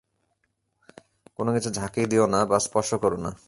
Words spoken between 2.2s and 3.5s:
না বা স্পর্শ করো না।